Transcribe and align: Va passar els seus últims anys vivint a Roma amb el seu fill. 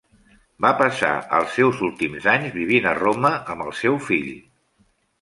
Va 0.65 0.71
passar 0.79 1.11
els 1.41 1.53
seus 1.59 1.83
últims 1.89 2.27
anys 2.35 2.57
vivint 2.57 2.91
a 2.91 2.97
Roma 3.03 3.35
amb 3.55 3.71
el 3.71 3.81
seu 3.85 4.03
fill. 4.11 4.37